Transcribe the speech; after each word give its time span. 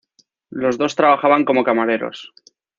Los 0.49 0.79
dos 0.79 0.95
trabajaban 0.95 1.45
como 1.45 1.63
camareros. 1.63 2.31